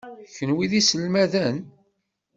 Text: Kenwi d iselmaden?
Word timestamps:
Kenwi 0.35 0.65
d 0.71 0.73
iselmaden? 0.79 1.57